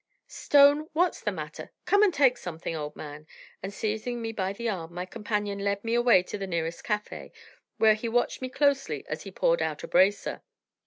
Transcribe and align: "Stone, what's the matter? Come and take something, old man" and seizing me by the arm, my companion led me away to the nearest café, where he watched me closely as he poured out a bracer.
"Stone, 0.25 0.87
what's 0.93 1.21
the 1.21 1.31
matter? 1.31 1.71
Come 1.85 2.01
and 2.01 2.11
take 2.11 2.35
something, 2.35 2.75
old 2.75 2.95
man" 2.95 3.27
and 3.61 3.71
seizing 3.71 4.19
me 4.19 4.31
by 4.31 4.51
the 4.51 4.67
arm, 4.67 4.91
my 4.95 5.05
companion 5.05 5.59
led 5.59 5.83
me 5.83 5.93
away 5.93 6.23
to 6.23 6.39
the 6.39 6.47
nearest 6.47 6.83
café, 6.83 7.31
where 7.77 7.93
he 7.93 8.09
watched 8.09 8.41
me 8.41 8.49
closely 8.49 9.05
as 9.07 9.21
he 9.25 9.31
poured 9.31 9.61
out 9.61 9.83
a 9.83 9.87
bracer. 9.87 10.41